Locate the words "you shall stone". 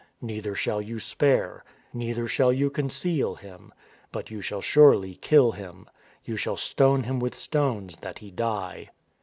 6.25-7.03